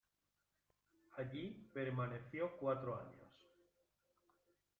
Allí, 1.15 1.69
permaneció 1.73 2.57
cuatro 2.57 2.95
años. 2.95 3.49